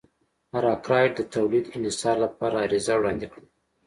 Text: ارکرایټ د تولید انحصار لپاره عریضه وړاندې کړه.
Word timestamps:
ارکرایټ 0.57 1.11
د 1.17 1.21
تولید 1.35 1.65
انحصار 1.77 2.15
لپاره 2.25 2.61
عریضه 2.65 2.93
وړاندې 2.97 3.27
کړه. 3.31 3.45